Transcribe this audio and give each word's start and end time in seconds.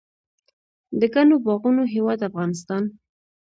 د 0.99 1.01
ګڼو 1.13 1.35
باغونو 1.45 1.83
هیواد 1.93 2.19
افغانستان. 2.29 2.83